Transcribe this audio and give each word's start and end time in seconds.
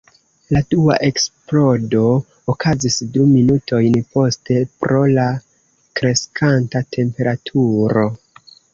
La 0.55 0.59
dua 0.69 0.95
eksplodo 1.07 1.99
okazis 2.55 2.97
du 3.19 3.27
minutojn 3.35 4.01
poste 4.17 4.59
pro 4.83 5.05
la 5.21 5.29
kreskanta 6.01 6.87
temperaturo. 6.99 8.13